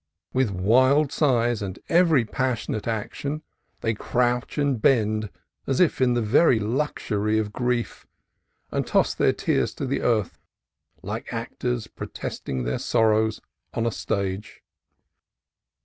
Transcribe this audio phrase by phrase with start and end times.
[0.33, 3.43] With wild sighs and every passionate action
[3.81, 5.29] they crouch and bend
[5.67, 8.07] as if in the very luxury of grief,
[8.71, 10.39] and toss their tears to the earth
[11.03, 13.41] like actors protesting their sorrows
[13.75, 14.63] on a stage.